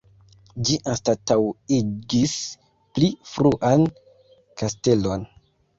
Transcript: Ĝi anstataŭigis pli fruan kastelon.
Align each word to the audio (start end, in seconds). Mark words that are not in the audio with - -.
Ĝi 0.69 0.77
anstataŭigis 0.93 2.35
pli 2.97 3.13
fruan 3.35 3.87
kastelon. 4.63 5.33